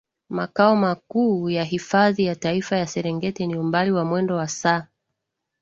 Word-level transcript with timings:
makao 0.29 0.75
makuu 0.75 1.49
ya 1.49 1.63
hifadhi 1.63 2.25
ya 2.25 2.35
Taifa 2.35 2.77
ya 2.77 2.87
Serengeti 2.87 3.47
Ni 3.47 3.55
umbali 3.55 3.91
wa 3.91 4.05
mwendo 4.05 4.35
wa 4.35 4.47
saa 4.47 4.87